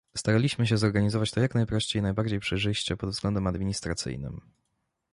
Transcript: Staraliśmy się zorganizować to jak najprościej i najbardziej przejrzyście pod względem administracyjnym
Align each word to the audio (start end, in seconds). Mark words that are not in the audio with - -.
Staraliśmy 0.17 0.67
się 0.67 0.77
zorganizować 0.77 1.31
to 1.31 1.39
jak 1.39 1.55
najprościej 1.55 1.99
i 1.99 2.03
najbardziej 2.03 2.39
przejrzyście 2.39 2.97
pod 2.97 3.09
względem 3.09 3.47
administracyjnym 3.47 4.41